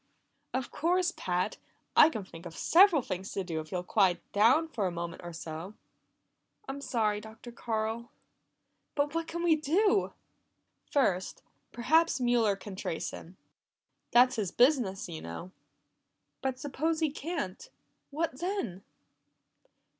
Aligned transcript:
"Of 0.51 0.71
course, 0.71 1.13
Pat! 1.15 1.57
I 1.95 2.09
can 2.09 2.23
think 2.23 2.47
of 2.47 2.57
several 2.57 3.03
things 3.03 3.31
to 3.33 3.43
do 3.43 3.59
if 3.59 3.71
you'll 3.71 3.83
quiet 3.83 4.19
down 4.31 4.67
for 4.67 4.87
a 4.87 4.91
moment 4.91 5.21
or 5.23 5.31
so." 5.31 5.75
"I'm 6.67 6.81
sorry, 6.81 7.21
Dr. 7.21 7.51
Carl 7.51 8.09
but 8.95 9.13
what 9.13 9.27
can 9.27 9.43
we 9.43 9.55
do?" 9.55 10.13
"First, 10.89 11.43
perhaps 11.71 12.19
Mueller 12.19 12.55
can 12.55 12.75
trace 12.75 13.11
him. 13.11 13.37
That's 14.09 14.37
his 14.37 14.49
business, 14.49 15.07
you 15.07 15.21
know." 15.21 15.51
"But 16.41 16.57
suppose 16.57 16.99
he 16.99 17.11
can't 17.11 17.69
what 18.09 18.39
then?" 18.39 18.83